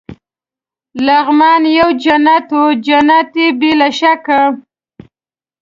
[1.05, 4.41] لغمان یو جنت وو، جنت يې بې له شکه.